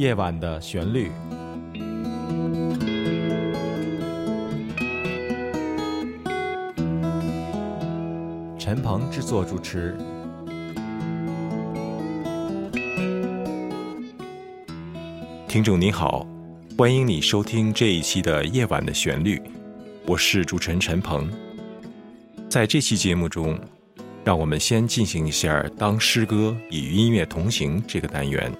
[0.00, 1.12] 夜晚的旋律。
[8.58, 9.94] 陈鹏制作主持。
[15.46, 16.26] 听众您好，
[16.78, 19.36] 欢迎你收听这一期的《夜晚的旋律》，
[20.06, 21.30] 我是主持人陈鹏。
[22.48, 23.60] 在这期节目中，
[24.24, 28.50] 让我们先进行一下“当诗歌与音乐同行”这个单元。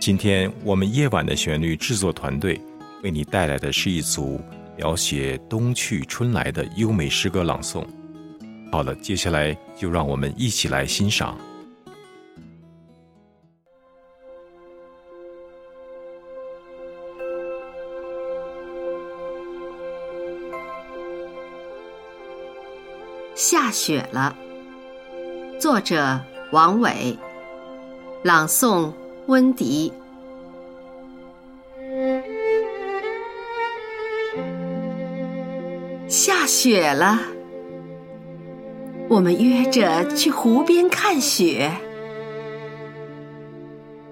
[0.00, 2.58] 今天我们《夜晚的旋律》制作团队
[3.02, 4.40] 为你带来的是一组
[4.74, 7.84] 描写冬去春来的优美诗歌朗诵。
[8.72, 11.36] 好了，接下来就让我们一起来欣赏。
[23.34, 24.34] 下雪了。
[25.58, 26.18] 作者
[26.52, 27.14] 王伟，
[28.22, 28.90] 朗诵
[29.26, 29.92] 温迪。
[36.62, 37.20] 雪了，
[39.08, 41.72] 我们约着去湖边看雪。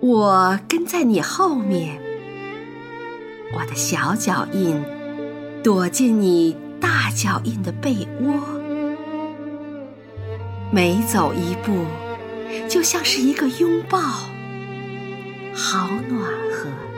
[0.00, 2.00] 我跟在你后面，
[3.54, 4.82] 我的小脚印
[5.62, 8.34] 躲进你大脚印的被窝。
[10.72, 11.84] 每走一步，
[12.68, 14.00] 就像是一个拥抱，
[15.54, 16.91] 好暖和。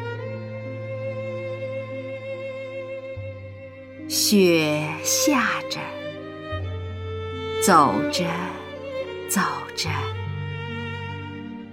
[4.26, 5.78] 雪下着，
[7.62, 8.24] 走着，
[9.28, 9.42] 走
[9.76, 9.90] 着，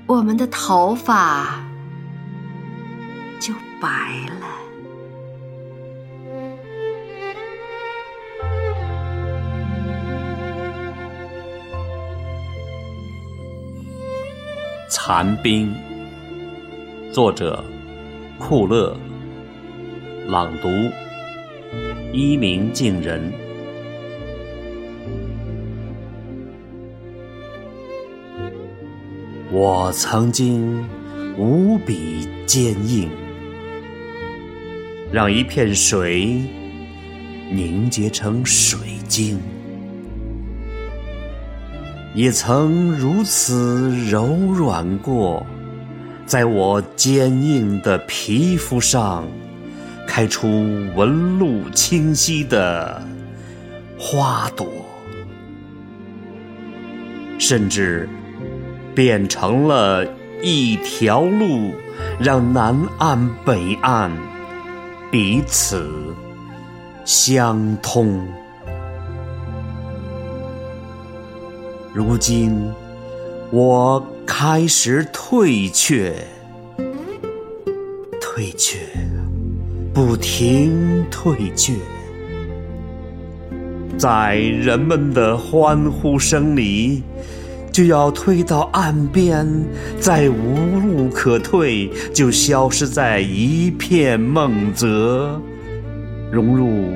[0.05, 1.63] 我们的头发
[3.39, 3.87] 就白
[4.41, 4.47] 了。
[14.89, 15.73] 残冰，
[17.13, 17.63] 作者
[18.37, 18.93] 库勒，
[20.27, 20.67] 朗读
[22.13, 23.31] 一鸣敬人。
[29.49, 30.83] 我曾经
[31.37, 33.09] 无比坚硬，
[35.09, 36.41] 让一片水
[37.49, 38.77] 凝结成水
[39.07, 39.39] 晶。
[42.13, 45.45] 也曾如此柔软过，
[46.25, 49.25] 在我坚硬的皮肤上
[50.07, 50.47] 开出
[50.95, 53.01] 纹路清晰的
[53.97, 54.67] 花朵，
[57.39, 58.09] 甚至
[58.93, 60.05] 变成了
[60.41, 61.71] 一条路，
[62.19, 64.11] 让南岸北岸
[65.09, 65.89] 彼此
[67.05, 68.27] 相通。
[71.93, 72.71] 如今，
[73.51, 76.15] 我开始退却，
[78.21, 78.77] 退却，
[79.93, 81.73] 不停退却，
[83.97, 87.03] 在人们的欢呼声里，
[87.73, 89.45] 就要退到岸边，
[89.99, 95.37] 再无路可退，就消失在一片梦泽，
[96.31, 96.93] 融入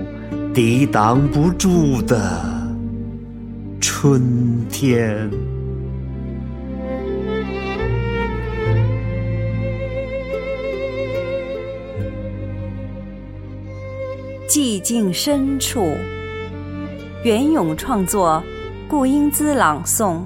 [0.54, 2.42] 抵挡不住的。
[3.82, 5.30] 春天，
[14.56, 15.98] 寂静深处，
[17.26, 18.42] 袁咏创作，
[18.88, 20.22] 顾英姿朗诵。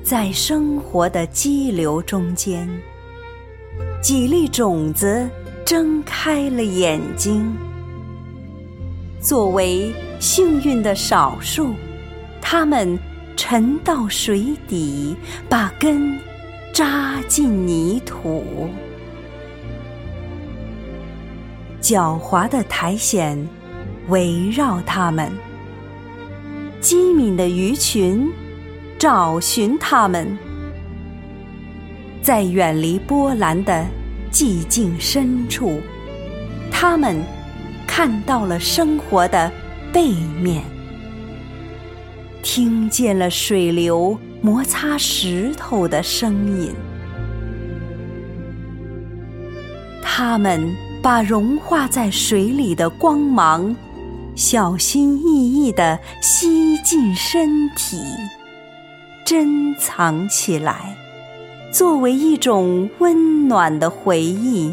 [0.00, 2.68] 在生活的激流中间，
[4.00, 5.28] 几粒种子
[5.66, 7.52] 睁开了眼睛。
[9.20, 11.74] 作为幸运的少数，
[12.40, 12.96] 他们
[13.36, 15.16] 沉到水底，
[15.48, 16.16] 把根
[16.72, 18.70] 扎进泥土。
[21.82, 23.36] 狡猾的苔藓
[24.08, 25.30] 围绕它们，
[26.80, 28.30] 机敏的鱼群
[28.98, 30.38] 找寻它们，
[32.22, 33.84] 在远离波澜的
[34.30, 35.80] 寂静深处，
[36.70, 37.22] 他们。
[37.84, 39.52] 看到了生活的
[39.92, 40.64] 背面，
[42.42, 46.72] 听见了水流摩擦石头的声音。
[50.00, 53.74] 他们把融化在水里的光芒，
[54.36, 58.00] 小心翼翼地吸进身体，
[59.24, 60.96] 珍藏起来，
[61.72, 64.72] 作为一种温暖的回忆，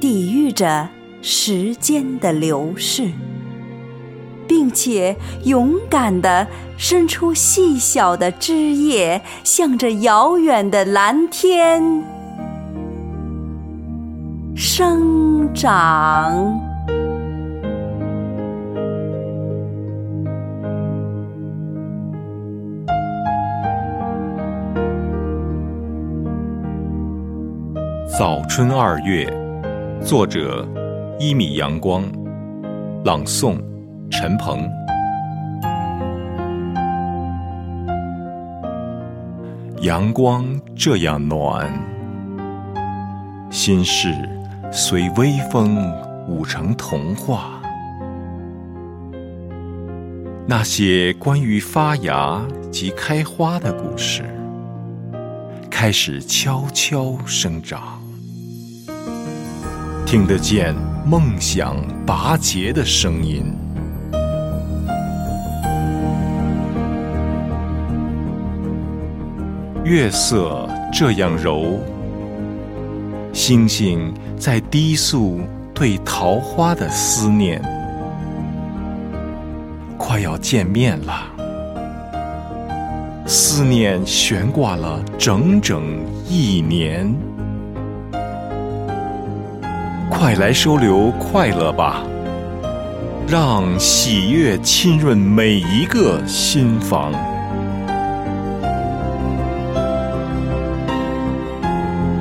[0.00, 0.88] 抵御着。
[1.26, 3.10] 时间的流逝，
[4.46, 6.46] 并且勇敢地
[6.76, 12.04] 伸出细小的枝叶，向着遥远的蓝天
[14.54, 16.60] 生长。
[28.06, 29.26] 早春二月，
[30.00, 30.64] 作者
[31.18, 32.04] 一米阳光，
[33.04, 33.56] 朗诵
[34.08, 34.70] 陈鹏。
[39.80, 40.46] 阳光
[40.76, 41.68] 这样暖，
[43.50, 44.14] 心事
[44.76, 45.88] 随微风
[46.26, 47.62] 舞成童话。
[50.48, 54.24] 那些关于发芽及开花的故事，
[55.70, 58.02] 开始悄悄生长。
[60.04, 60.74] 听得见
[61.06, 63.56] 梦想拔节的声音，
[69.84, 71.78] 月色这样柔，
[73.46, 75.38] 星星在低诉
[75.74, 77.60] 对桃花的思念，
[79.98, 81.26] 快要见面了，
[83.26, 85.82] 思念悬挂了整整
[86.26, 87.14] 一年。
[90.08, 92.02] 快来收留快乐吧，
[93.28, 97.12] 让喜悦浸润每一个心房。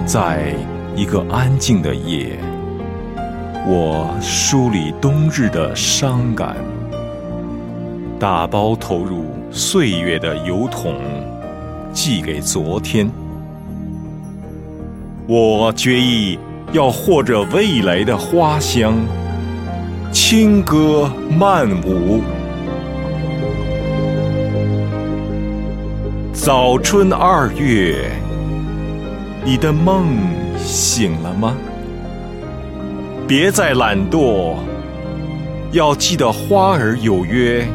[0.05, 0.53] 在
[0.95, 2.37] 一个安静的夜，
[3.67, 6.55] 我梳理冬日的伤感，
[8.19, 10.95] 打包投入岁月的邮筒，
[11.91, 13.09] 寄给昨天。
[15.27, 16.37] 我决意。
[16.71, 18.95] 要获着未来的花香，
[20.11, 22.19] 轻歌曼舞。
[26.33, 28.09] 早春二月，
[29.45, 30.07] 你的梦
[30.63, 31.55] 醒了吗？
[33.27, 34.55] 别再懒惰，
[35.71, 37.65] 要记得花儿有约，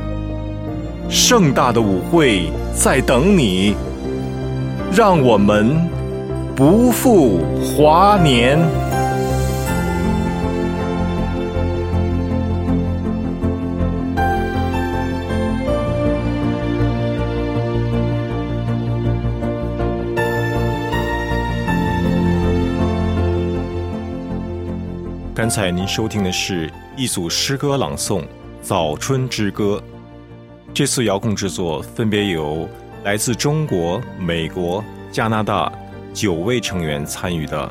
[1.08, 3.74] 盛大的舞会在等你，
[4.92, 5.76] 让我们
[6.54, 8.58] 不负华年。
[25.38, 28.22] 刚才您收听的是一组诗歌朗诵
[28.60, 29.80] 《早春之歌》。
[30.74, 32.68] 这次遥控制作分别由
[33.04, 35.72] 来自中国、美国、加拿大
[36.12, 37.70] 九位成员参与的。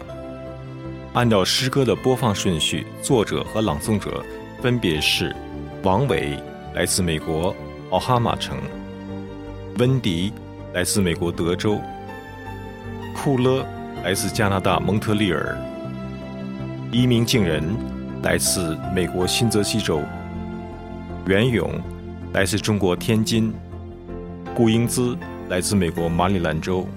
[1.12, 4.24] 按照诗歌的播放顺序，作者和朗诵者
[4.62, 5.36] 分别是
[5.84, 6.42] 王伟，
[6.74, 7.54] 来自美国
[7.90, 8.56] 奥哈马城；
[9.78, 10.31] 温迪，
[10.74, 11.81] 来自美国德州；
[13.14, 13.66] 库勒，
[14.06, 15.58] 来自加拿大蒙特利尔。
[16.89, 17.62] 一鸣敬人
[18.24, 20.01] 来自美国新泽西州，
[21.25, 21.69] 袁勇
[22.31, 23.54] 来自中国天津，
[24.56, 25.18] 顾英姿
[25.50, 26.88] 来自美国马里兰州，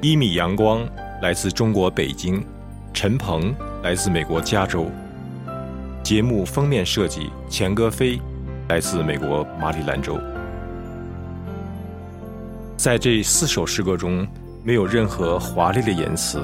[0.00, 0.86] 一米阳光
[1.22, 2.44] 来自中国北京，
[2.94, 3.52] 陈鹏
[3.82, 4.86] 来自美国加州。
[6.04, 8.20] 节目封面设计钱歌飞
[8.68, 10.20] 来自美国马里兰州。
[12.76, 14.24] 在这四首诗歌中，
[14.62, 16.40] 没有任何华丽的言辞，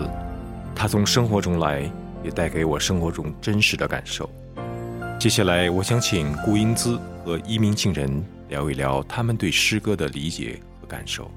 [0.75, 1.89] 它从生活中来。
[2.23, 4.29] 也带给我生活中真实的感受。
[5.19, 8.11] 接下来，我想请顾英姿和一鸣敬人
[8.49, 11.31] 聊一聊他们对诗歌的理解和感受。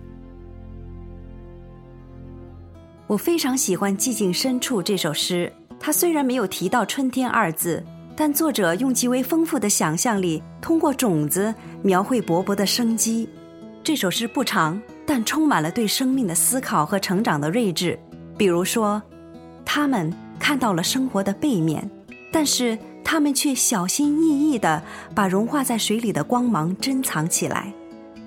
[3.05, 7.83] 我非常喜欢《寂静深处》这首诗，它虽然没有提到“春天”二字，
[8.15, 13.29] 但作者用极为丰富的想象力，通过种子描绘勃勃的生机。
[13.83, 17.99] 这首诗不长，但充满了对生命的思考和成长的睿智。
[18.35, 18.99] 比如说，
[19.63, 20.11] 他们。
[20.47, 21.89] 看到了生活的背面，
[22.31, 24.79] 但是他们却小心翼翼地
[25.15, 27.73] 把融化在水里的光芒珍藏起来。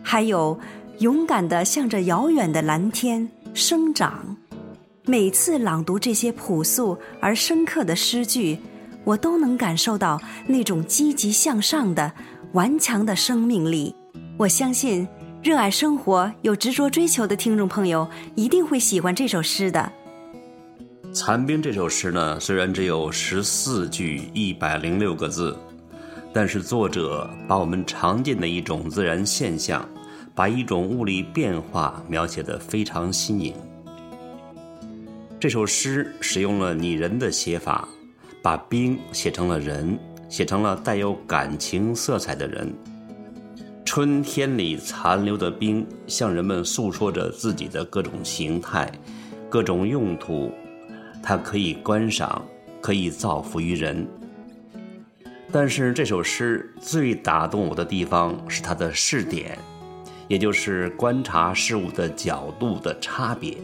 [0.02, 0.58] 还有，
[0.98, 4.36] 勇敢地向着遥远的蓝天生长。
[5.04, 8.58] 每次朗读这些朴素而深刻的诗句，
[9.04, 12.12] 我都能感受到那种积极向上的、
[12.50, 13.94] 顽强的生命力。
[14.36, 15.06] 我相信，
[15.40, 19.92] 热爱生活、有执着追求的听众朋友一定会喜欢这首诗的。
[21.12, 25.56] 《残冰》这首诗呢，虽然只有十四句一百零六个字，
[26.32, 29.86] 但是作者把我们常见的一种自然现象，
[30.34, 33.54] 把一种物理变化描写的非常新颖。
[35.40, 37.88] 这首诗使用了拟人的写法，
[38.42, 39.98] 把冰写成了人，
[40.28, 42.72] 写成了带有感情色彩的人，
[43.84, 48.90] 春天里残留的冰，向人们诉说着自己的各种形态、
[49.48, 50.52] 各种用途。
[51.28, 52.42] 它可以观赏，
[52.80, 54.08] 可以造福于人。
[55.52, 59.58] 但是这首诗最打动我的地方是它的视点，
[60.26, 63.58] 也就是观察事物的角度的差别。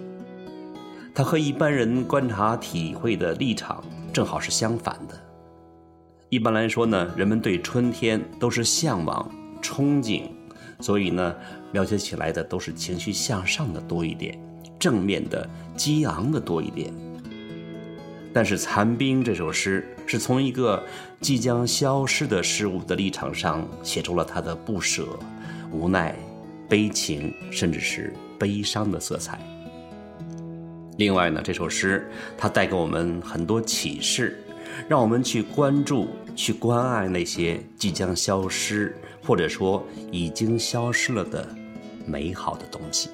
[1.14, 5.18] 它和一般人观察体会的立场正好是相反的。
[6.28, 9.26] 一般来说呢，人们对春天都是向往、
[9.62, 10.24] 憧憬，
[10.80, 11.34] 所以呢，
[11.72, 14.38] 描写起来的都是情绪向上的多一点，
[14.78, 16.92] 正面的、激昂的多一点。
[18.34, 20.84] 但是《残冰》这首诗是从一个
[21.20, 25.06] 即将消失的事物的立场上写出了他的不舍、
[25.70, 26.16] 无奈、
[26.68, 29.38] 悲情，甚至是悲伤的色彩。
[30.98, 34.36] 另外呢，这首诗它带给我们很多启示，
[34.88, 41.48] 让我们去关注、去关爱那些即将消失或者说已经消失了的
[42.04, 43.10] 美好的东西。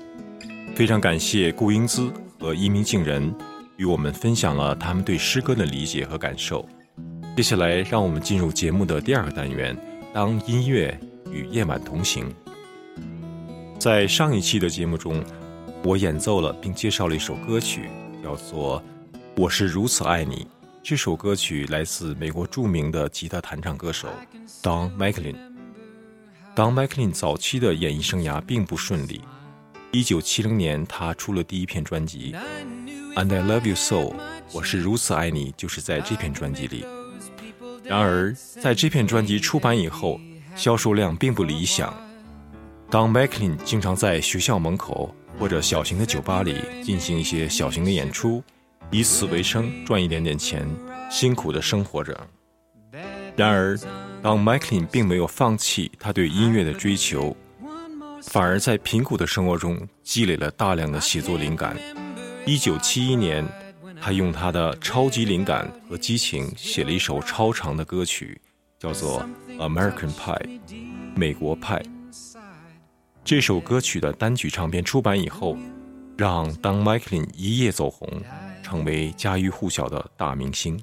[0.75, 3.35] 非常感谢顾英姿和一鸣敬人。
[3.81, 6.69] 与我们分享了他们对诗歌的理解和感受。
[7.35, 9.75] 接下来，让我们进入节目的第二个单元：
[10.13, 11.01] 当音乐
[11.33, 12.31] 与夜晚同行。
[13.79, 15.25] 在上一期的节目中，
[15.83, 17.89] 我演奏了并介绍了一首歌曲，
[18.23, 18.83] 叫做
[19.35, 20.45] 《我是如此爱你》。
[20.83, 24.09] 这首歌曲来自美国著名的吉他弹唱歌手
[24.63, 25.37] Don McLean。
[26.55, 29.23] Don McLean 早期的演艺生涯并不顺利。
[29.93, 32.35] 1970年，他出了第一片专辑。
[33.17, 34.15] And I love you so，
[34.53, 36.87] 我是如此爱你，就是在这片专辑里。
[37.85, 40.21] 然而，在这片专辑出版以后，
[40.55, 41.93] 销售量并不理想。
[42.89, 48.43] 当 McLean 经常在学校门口或者小型的酒吧里进行一些小型的演出，
[48.91, 50.69] 以此为生，赚一点点钱，
[51.11, 52.19] 辛苦的生活着。
[53.37, 53.77] 然而，
[54.23, 57.37] 当 McLean 并没有放弃他对音乐的追求，
[58.23, 61.77] 反而在贫苦的生活中积累了大量的写作灵感。
[62.47, 63.47] 一九七一年，
[64.01, 68.41] 他用他的超级灵感和激情写了一首超长的歌曲，
[68.79, 69.25] 叫做
[69.59, 70.61] 《American Pie》
[71.15, 71.83] 美国派。
[73.23, 75.57] 这首歌曲的单曲唱片出版以后，
[76.17, 78.09] 让当 Michaelin 一夜走红，
[78.63, 80.83] 成为家喻户晓的大明星。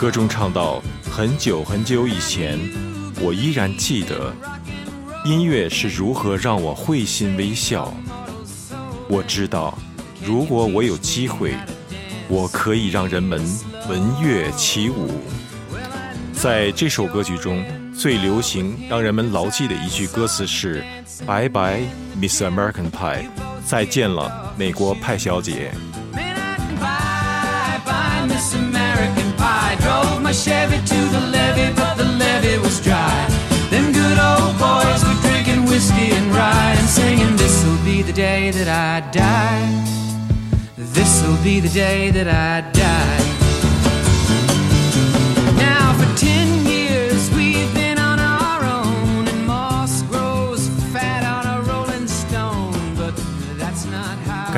[0.00, 2.58] 歌中唱到：“很久很久以前，
[3.20, 4.34] 我依然记得
[5.26, 7.92] 音乐是如何让我会心微笑。
[9.10, 9.76] 我知道，
[10.24, 11.52] 如果我有机会，
[12.28, 13.38] 我可以让人们
[13.90, 15.10] 闻乐起舞。”
[16.32, 17.62] 在这首歌曲中
[17.94, 20.82] 最流行、让人们牢记的一句歌词是
[21.26, 21.78] ：“拜拜
[22.18, 23.26] ，Miss American Pie，
[23.66, 25.70] 再见了，美国派小姐。”
[30.30, 33.26] My Chevy to the levee, but the levee was dry.
[33.68, 38.52] Them good old boys were drinking whiskey and rye and singing, This'll be the day
[38.52, 39.66] that I die.
[40.76, 43.22] This'll be the day that I die.
[45.56, 51.60] Now for ten years we've been on our own, and moss grows fat on a
[51.62, 53.16] rolling stone, but
[53.58, 54.52] that's not how.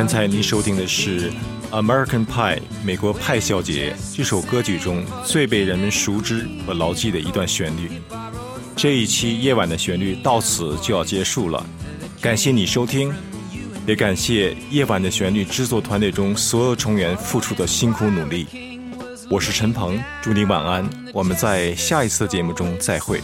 [1.74, 7.90] 《American Pie》美国派小姐这首歌曲中最被人们熟知和牢记的一段旋律。
[8.76, 11.64] 这一期夜晚的旋律到此就要结束了，
[12.20, 13.10] 感谢你收听，
[13.86, 18.46] 也感谢夜晚的旋律制作团队中所有成员付出的辛苦努力。
[19.30, 23.18] 我是陈鹏，祝你晚安，我们在下一次节目中再会。